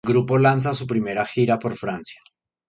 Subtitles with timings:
[0.03, 2.23] El grupo lanza su primera gira por Francia.